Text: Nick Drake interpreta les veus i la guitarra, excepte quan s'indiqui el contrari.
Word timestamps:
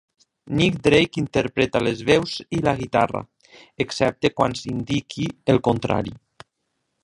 Nick 0.59 0.77
Drake 0.85 1.19
interpreta 1.23 1.81
les 1.87 2.01
veus 2.07 2.33
i 2.59 2.63
la 2.69 2.75
guitarra, 2.81 3.23
excepte 3.87 4.35
quan 4.41 4.59
s'indiqui 4.63 5.31
el 5.55 5.63
contrari. 5.71 6.19